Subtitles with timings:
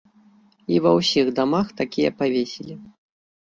[0.75, 2.81] І ва ўсіх дамах такія павесілі.